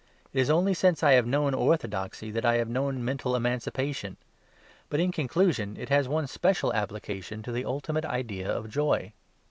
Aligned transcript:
It 0.33 0.39
is 0.41 0.49
only 0.49 0.73
since 0.73 1.03
I 1.03 1.11
have 1.11 1.27
known 1.27 1.53
orthodoxy 1.53 2.31
that 2.31 2.43
I 2.43 2.55
have 2.55 2.67
known 2.67 3.05
mental 3.05 3.35
emancipation. 3.35 4.17
But, 4.89 4.99
in 4.99 5.11
conclusion, 5.11 5.77
it 5.77 5.89
has 5.89 6.07
one 6.09 6.25
special 6.25 6.73
application 6.73 7.43
to 7.43 7.51
the 7.51 7.65
ultimate 7.65 8.05
idea 8.05 8.49
of 8.49 8.67
joy. 8.67 9.13